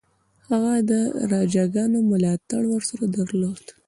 هغه 0.49 0.73
د 0.89 0.91
راجاګانو 1.33 1.97
ملاتړ 2.11 2.61
ورسره 2.69 3.05
درلود. 3.17 3.63